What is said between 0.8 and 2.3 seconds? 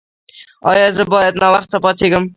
زه باید ناوخته پاڅیږم؟